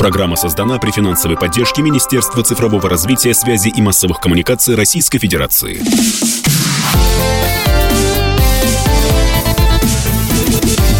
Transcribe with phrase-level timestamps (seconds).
[0.00, 5.82] Программа создана при финансовой поддержке Министерства цифрового развития, связи и массовых коммуникаций Российской Федерации.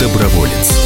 [0.00, 0.80] Доброволец.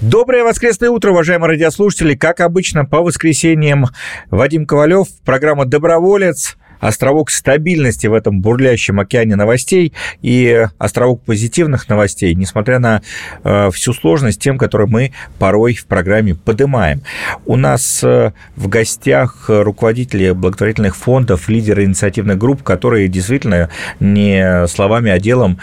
[0.00, 2.14] Доброе воскресное утро, уважаемые радиослушатели.
[2.14, 3.88] Как обычно, по воскресеньям
[4.30, 9.92] Вадим Ковалев, программа «Доброволец» островок стабильности в этом бурлящем океане новостей
[10.22, 13.02] и островок позитивных новостей, несмотря на
[13.44, 17.02] э, всю сложность тем, которые мы порой в программе поднимаем.
[17.46, 23.70] У нас э, в гостях руководители благотворительных фондов, лидеры инициативных групп, которые действительно
[24.00, 25.58] не словами, а делом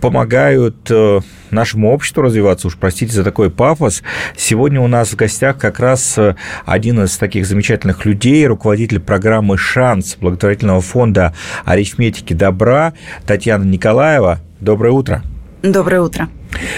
[0.00, 1.20] помогают э,
[1.52, 4.02] нашему обществу развиваться, уж простите за такой пафос.
[4.36, 9.58] Сегодня у нас в гостях как раз э, один из таких замечательных людей, руководитель программы
[9.58, 11.34] «Шанс» благотворительного фонда
[11.64, 12.92] арифметики добра
[13.26, 14.40] Татьяна Николаева.
[14.60, 15.22] Доброе утро.
[15.62, 16.28] Доброе утро.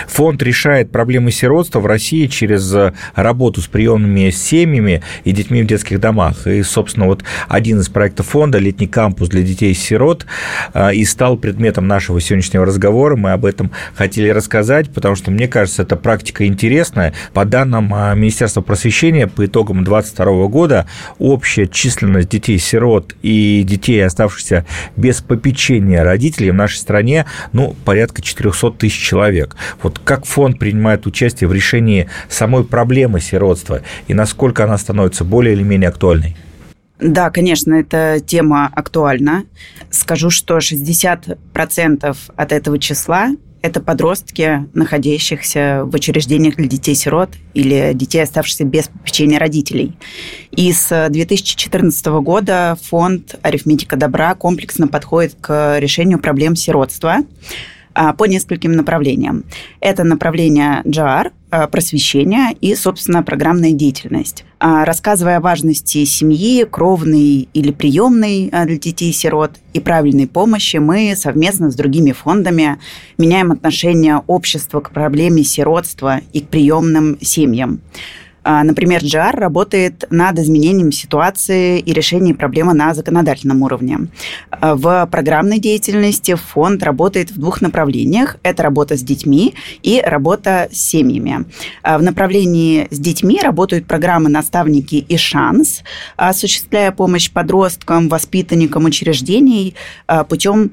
[0.08, 5.66] Фонд решает проблемы сиротства в России через э, работу с приемными семьями и детьми в
[5.66, 6.46] детских домах.
[6.46, 10.26] И, собственно, вот один из проектов фонда «Летний кампус для детей-сирот»
[10.74, 13.16] э, и стал предметом нашего сегодняшнего разговора.
[13.16, 17.14] Мы об этом хотели рассказать, потому что, мне кажется, эта практика интересная.
[17.32, 20.86] По данным э, Министерства просвещения, по итогам 2022 года
[21.18, 28.72] общая численность детей-сирот и детей, оставшихся без попечения родителей в нашей стране, ну, порядка 400
[28.72, 29.56] тысяч человек.
[29.82, 35.54] Вот как фонд принимает участие в решении самой проблемы сиротства и насколько она становится более
[35.54, 36.36] или менее актуальной?
[37.00, 39.44] Да, конечно, эта тема актуальна.
[39.90, 43.30] Скажу, что 60% от этого числа
[43.62, 49.98] это подростки, находящихся в учреждениях для детей-сирот или детей, оставшихся без попечения родителей.
[50.50, 57.18] И с 2014 года фонд «Арифметика добра» комплексно подходит к решению проблем сиротства–
[58.16, 59.44] по нескольким направлениям.
[59.80, 64.44] Это направление JAR, а, просвещение и, собственно, программная деятельность.
[64.60, 71.70] А, рассказывая о важности семьи, кровной или приемной для детей-сирот и правильной помощи, мы совместно
[71.72, 72.78] с другими фондами
[73.18, 77.80] меняем отношение общества к проблеме сиротства и к приемным семьям.
[78.52, 84.08] А, например, GR работает над изменением ситуации и решением проблемы на законодательном уровне.
[84.50, 88.38] А, в программной деятельности фонд работает в двух направлениях.
[88.42, 91.44] Это работа с детьми и работа с семьями.
[91.84, 95.84] А, в направлении с детьми работают программы «Наставники» и «Шанс»,
[96.16, 99.76] осуществляя помощь подросткам, воспитанникам учреждений
[100.28, 100.72] путем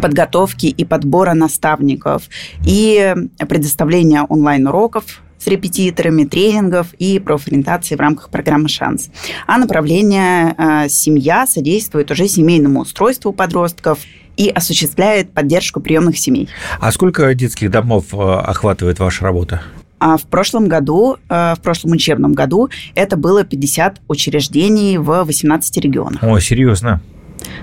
[0.00, 2.24] подготовки и подбора наставников
[2.66, 3.14] и
[3.46, 9.10] предоставления онлайн-уроков с репетиторами, тренингов и профориентации в рамках программы «Шанс».
[9.46, 13.98] А направление э, «Семья» содействует уже семейному устройству подростков
[14.38, 16.48] и осуществляет поддержку приемных семей.
[16.80, 19.62] А сколько детских домов э, охватывает ваша работа?
[19.98, 25.76] А в прошлом году, э, в прошлом учебном году, это было 50 учреждений в 18
[25.78, 26.22] регионах.
[26.22, 27.02] О, серьезно?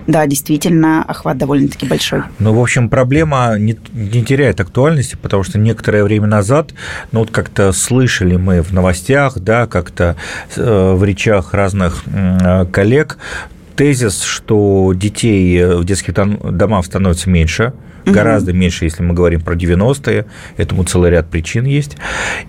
[0.08, 2.24] Да, действительно, охват довольно-таки большой.
[2.40, 6.72] Ну, в общем, проблема не, не теряет актуальности, потому что некоторое время назад,
[7.12, 10.16] ну, вот как-то слышали мы в новостях, да, как-то
[10.56, 13.18] э, в речах разных э, коллег
[13.76, 17.74] тезис, что детей в детских домах становится меньше–
[18.06, 18.14] угу.
[18.14, 20.26] гораздо меньше, если мы говорим про 90-е.
[20.58, 21.98] Этому целый ряд причин есть.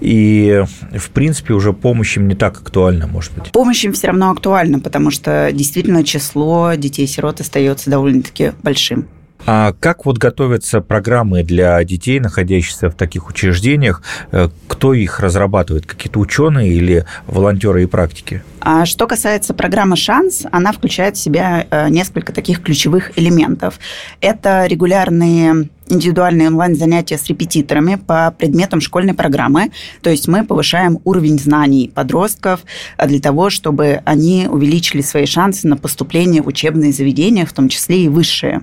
[0.01, 0.65] И,
[0.97, 3.53] в принципе, уже помощь им не так актуальна, может быть.
[3.53, 9.07] Помощь им все равно актуальна, потому что действительно число детей-сирот остается довольно-таки большим.
[9.45, 14.03] А как вот готовятся программы для детей, находящихся в таких учреждениях?
[14.31, 15.87] Э, кто их разрабатывает?
[15.87, 18.43] Какие-то ученые или волонтеры и практики?
[18.61, 23.81] А что касается программы «Шанс», она включает в себя э, несколько таких ключевых элементов.
[24.21, 29.73] Это регулярные индивидуальные онлайн-занятия с репетиторами по предметам школьной программы.
[30.01, 32.61] То есть мы повышаем уровень знаний подростков
[32.97, 37.69] э, для того, чтобы они увеличили свои шансы на поступление в учебные заведения, в том
[37.69, 38.63] числе и высшие.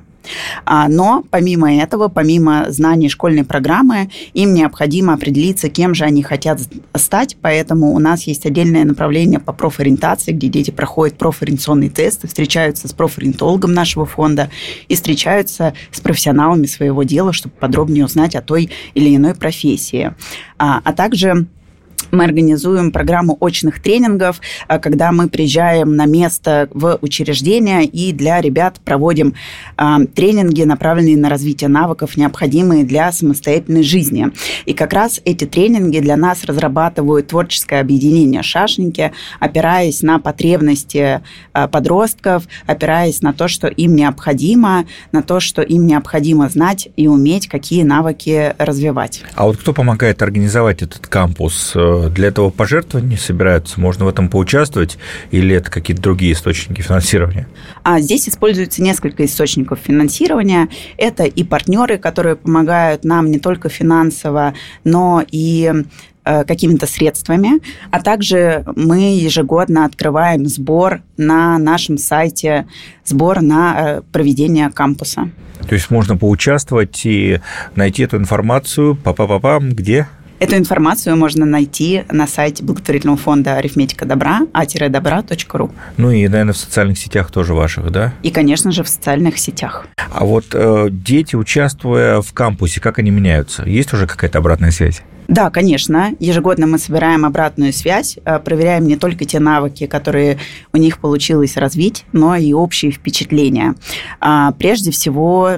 [0.65, 6.59] А, но помимо этого, помимо знаний школьной программы, им необходимо определиться, кем же они хотят
[6.95, 12.87] стать, поэтому у нас есть отдельное направление по профориентации, где дети проходят профориентационные тесты, встречаются
[12.87, 14.49] с профориентологом нашего фонда
[14.87, 20.13] и встречаются с профессионалами своего дела, чтобы подробнее узнать о той или иной профессии.
[20.57, 21.47] А, а также
[22.11, 28.41] мы организуем программу очных тренингов, а, когда мы приезжаем на место в учреждение и для
[28.41, 29.33] ребят проводим
[29.77, 34.27] а, тренинги, направленные на развитие навыков, необходимые для самостоятельной жизни.
[34.65, 41.21] И как раз эти тренинги для нас разрабатывают творческое объединение «Шашники», опираясь на потребности
[41.53, 47.07] а, подростков, опираясь на то, что им необходимо, на то, что им необходимо знать и
[47.07, 49.23] уметь, какие навыки развивать.
[49.35, 51.73] А вот кто помогает организовать этот кампус?
[52.07, 53.79] Для этого пожертвования собираются?
[53.79, 54.97] Можно в этом поучаствовать?
[55.31, 57.47] Или это какие-то другие источники финансирования?
[57.83, 60.69] А здесь используется несколько источников финансирования.
[60.97, 64.53] Это и партнеры, которые помогают нам не только финансово,
[64.83, 65.73] но и
[66.23, 67.59] э, какими-то средствами,
[67.91, 72.67] а также мы ежегодно открываем сбор на нашем сайте,
[73.03, 75.29] сбор на э, проведение кампуса.
[75.67, 77.41] То есть можно поучаствовать и
[77.75, 80.07] найти эту информацию, па-па-па-пам, где?
[80.39, 85.71] Эту информацию можно найти на сайте благотворительного фонда «Арифметика добра» а-добра.ру.
[85.97, 88.13] Ну и, наверное, в социальных сетях тоже ваших, да?
[88.23, 89.85] И, конечно же, в социальных сетях.
[90.11, 93.63] А вот э, дети, участвуя в кампусе, как они меняются?
[93.63, 95.03] Есть уже какая-то обратная связь?
[95.29, 96.15] Да, конечно.
[96.19, 100.39] Ежегодно мы собираем обратную связь, э, проверяем не только те навыки, которые
[100.73, 103.75] у них получилось развить, но и общие впечатления.
[104.19, 105.51] А, прежде всего,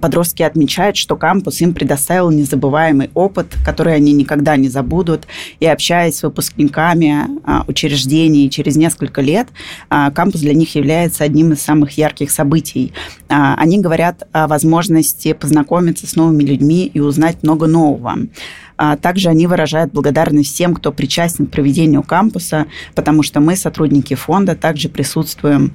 [0.00, 5.26] подростки отмечают, что кампус им предоставил незабываемый опыт, который они никогда не забудут.
[5.58, 9.48] И общаясь с выпускниками а, учреждений через несколько лет,
[9.90, 12.92] а, кампус для них является одним из самых ярких событий.
[13.28, 18.18] Они говорят о возможности познакомиться с новыми людьми и узнать много нового.
[18.76, 24.14] А также они выражают благодарность всем, кто причастен к проведению кампуса, потому что мы, сотрудники
[24.14, 25.72] фонда, также присутствуем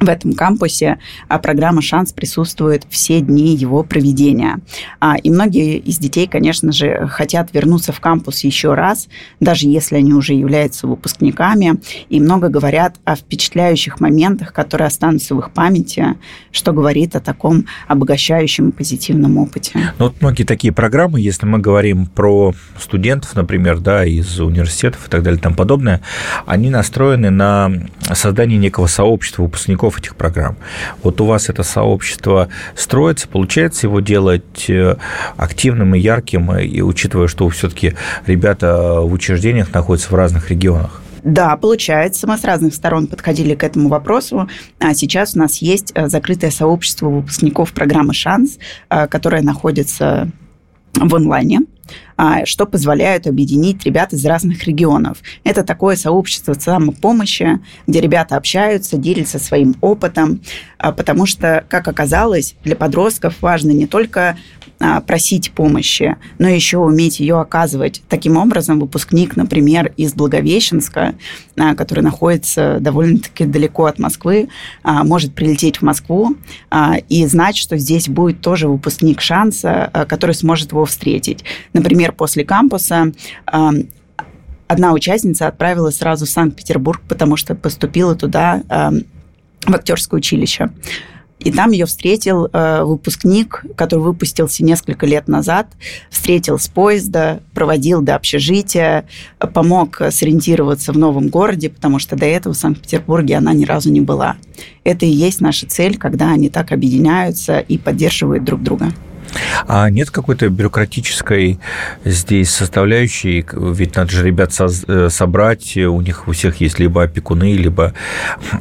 [0.00, 0.98] в этом кампусе
[1.28, 4.58] а программа «Шанс» присутствует все дни его проведения.
[5.00, 9.08] А, и многие из детей, конечно же, хотят вернуться в кампус еще раз,
[9.40, 15.40] даже если они уже являются выпускниками, и много говорят о впечатляющих моментах, которые останутся в
[15.40, 16.14] их памяти,
[16.50, 19.72] что говорит о таком обогащающем позитивном опыте.
[19.98, 25.10] Ну, вот многие такие программы, если мы говорим про студентов, например, да, из университетов и
[25.10, 26.00] так далее тому подобное,
[26.46, 27.70] они настроены на
[28.12, 30.56] создание некого сообщества выпускников выпускников этих программ.
[31.02, 34.96] Вот у вас это сообщество строится, получается его делать э,
[35.36, 37.94] активным и ярким, и учитывая, что все-таки
[38.26, 41.00] ребята в учреждениях находятся в разных регионах?
[41.22, 42.26] Да, получается.
[42.26, 44.46] Мы с разных сторон подходили к этому вопросу.
[44.78, 48.58] А сейчас у нас есть э, закрытое сообщество выпускников программы «Шанс»,
[48.90, 50.30] э, которое находится
[50.94, 51.60] в онлайне.
[52.16, 55.18] А, что позволяет объединить ребят из разных регионов.
[55.42, 57.58] Это такое сообщество самопомощи,
[57.88, 60.40] где ребята общаются, делятся своим опытом,
[60.78, 64.38] а, потому что, как оказалось, для подростков важно не только
[64.78, 68.02] а, просить помощи, но еще уметь ее оказывать.
[68.08, 71.14] Таким образом, выпускник, например, из Благовещенска,
[71.76, 74.48] который находится довольно-таки далеко от Москвы,
[74.82, 76.36] может прилететь в Москву
[77.08, 81.44] и знать, что здесь будет тоже выпускник шанса, который сможет его встретить.
[81.72, 83.12] Например, после кампуса
[83.46, 88.62] одна участница отправилась сразу в Санкт-Петербург, потому что поступила туда
[89.66, 90.70] в актерское училище.
[91.40, 95.66] И там ее встретил э, выпускник, который выпустился несколько лет назад,
[96.08, 99.04] встретил с поезда, проводил до общежития,
[99.52, 104.00] помог сориентироваться в новом городе, потому что до этого в Санкт-Петербурге она ни разу не
[104.00, 104.36] была.
[104.84, 108.92] Это и есть наша цель, когда они так объединяются и поддерживают друг друга.
[109.66, 111.58] А нет какой-то бюрократической
[112.04, 113.44] здесь составляющей?
[113.52, 117.94] Ведь надо же ребят э, собрать, у них у всех есть либо опекуны, либо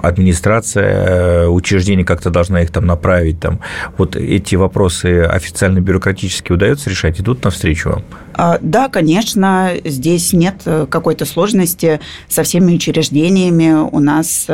[0.01, 3.39] администрация э, учреждений как-то должна их там направить.
[3.39, 3.59] Там.
[3.97, 7.19] Вот эти вопросы официально бюрократически удается решать?
[7.19, 8.03] Идут навстречу вам?
[8.33, 13.73] А, да, конечно, здесь нет э, какой-то сложности со всеми учреждениями.
[13.73, 14.47] У нас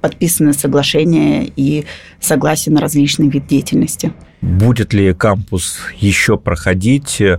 [0.00, 1.84] подписаны соглашения и
[2.20, 4.12] согласие на различный вид деятельности.
[4.44, 7.38] Будет ли кампус еще проходить, э,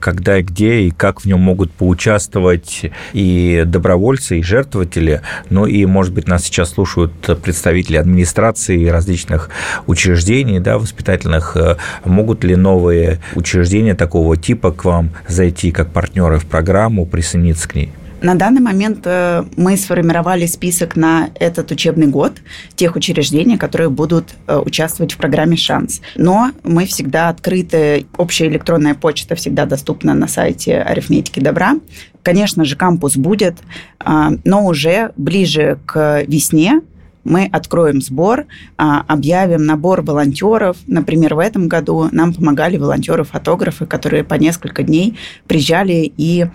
[0.00, 5.20] когда и где, и как в нем могут поучаствовать и добровольцы, и жертвователи,
[5.50, 7.12] ну и, может быть, нас сейчас слушают
[7.42, 9.50] представители администрации различных
[9.86, 11.54] учреждений, да, воспитательных.
[11.54, 17.68] Э, могут ли новые учреждения такого типа к вам зайти как партнеры в программу, присоединиться
[17.68, 17.92] к ней?
[18.22, 22.34] На данный момент э, мы сформировали список на этот учебный год
[22.76, 26.00] тех учреждений, которые будут э, участвовать в программе «Шанс».
[26.14, 31.74] Но мы всегда открыты, общая электронная почта всегда доступна на сайте арифметики добра.
[32.22, 33.56] Конечно же, кампус будет,
[33.98, 36.80] а, но уже ближе к весне
[37.24, 40.76] мы откроем сбор, объявим набор волонтеров.
[40.86, 46.46] Например, в этом году нам помогали волонтеры-фотографы, которые по несколько дней приезжали и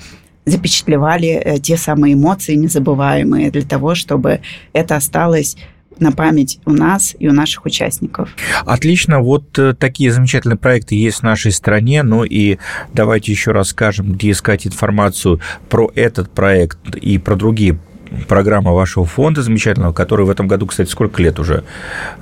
[0.48, 4.39] запечатлевали э, те самые эмоции незабываемые для того, чтобы
[4.74, 5.58] это осталось
[6.00, 8.30] на память у нас и у наших участников.
[8.66, 9.20] Отлично.
[9.20, 12.04] Вот э, такие замечательные проекты есть в нашей стране.
[12.04, 12.58] Ну и
[12.94, 17.80] давайте еще раз скажем, где искать информацию про этот проект и про другие
[18.28, 21.64] программа вашего фонда замечательного, который в этом году, кстати, сколько лет уже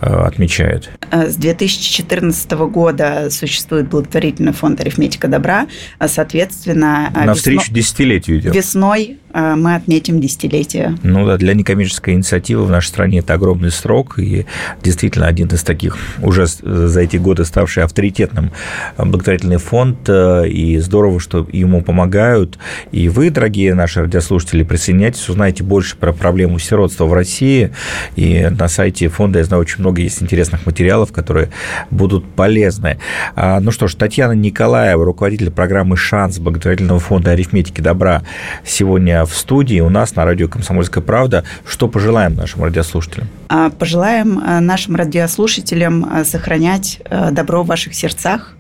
[0.02, 0.90] э, отмечает?
[1.12, 5.68] Э, с 2014 года существует благотворительный фонд «Арифметика добра».
[6.06, 7.76] Соответственно, Навстречу весно...
[7.76, 8.56] десятилетию идет.
[8.56, 10.96] Весной мы отметим десятилетие.
[11.04, 14.46] Ну да, для некоммерческой инициативы в нашей стране это огромный срок, и
[14.82, 18.52] действительно один из таких уже за эти годы ставший авторитетным
[18.98, 22.58] благотворительный фонд, и здорово, что ему помогают.
[22.94, 27.72] И вы, дорогие наши радиослушатели, присоединяйтесь, узнаете больше про проблему сиротства в России.
[28.16, 31.50] И на сайте фонда, я знаю, очень много есть интересных материалов, которые
[31.92, 33.00] будут полезны.
[33.36, 38.24] А, ну что ж, Татьяна Николаева, руководитель программы «Шанс» благотворительного фонда «Арифметики добра»
[38.64, 41.44] сегодня в студии у нас на радио «Комсомольская правда».
[41.68, 43.28] Что пожелаем нашим радиослушателям?
[43.50, 47.02] А, пожелаем а, нашим радиослушателям сохранять
[47.32, 48.56] добро в ваших сердцах,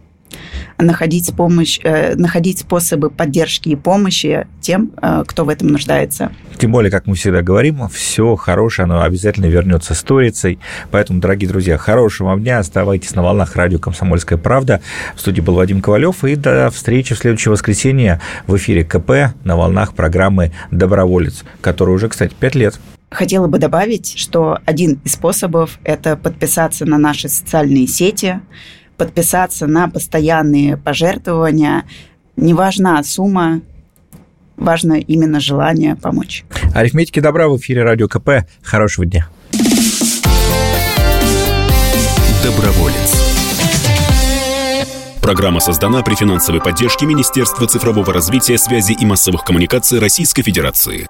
[0.77, 6.31] находить, помощь, э, находить способы поддержки и помощи тем, э, кто в этом нуждается.
[6.57, 10.59] Тем более, как мы всегда говорим, все хорошее, оно обязательно вернется сторицей.
[10.91, 12.59] Поэтому, дорогие друзья, хорошего вам дня.
[12.59, 14.81] Оставайтесь на волнах радио «Комсомольская правда».
[15.15, 16.23] В студии был Вадим Ковалев.
[16.23, 22.09] И до встречи в следующее воскресенье в эфире КП на волнах программы «Доброволец», которая уже,
[22.09, 22.79] кстати, пять лет.
[23.11, 28.39] Хотела бы добавить, что один из способов– это подписаться на наши социальные сети–
[28.97, 31.83] подписаться на постоянные пожертвования.
[32.35, 33.61] Не важна сумма,
[34.57, 36.43] важно именно желание помочь.
[36.73, 38.47] Арифметики добра в эфире Радио КП.
[38.61, 39.27] Хорошего дня.
[42.43, 43.25] Доброволец.
[45.21, 51.07] Программа создана при финансовой поддержке Министерства цифрового развития, связи и массовых коммуникаций Российской Федерации.